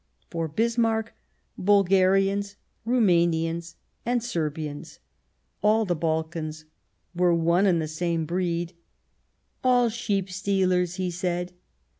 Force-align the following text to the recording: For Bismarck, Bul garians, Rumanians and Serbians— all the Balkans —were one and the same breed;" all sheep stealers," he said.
For 0.31 0.47
Bismarck, 0.47 1.13
Bul 1.59 1.85
garians, 1.85 2.55
Rumanians 2.87 3.75
and 4.03 4.23
Serbians— 4.23 4.97
all 5.61 5.85
the 5.85 5.95
Balkans 5.95 6.65
—were 7.13 7.35
one 7.35 7.67
and 7.67 7.79
the 7.79 7.87
same 7.87 8.25
breed;" 8.25 8.73
all 9.63 9.89
sheep 9.89 10.27
stealers," 10.31 10.95
he 10.95 11.11
said. 11.11 11.53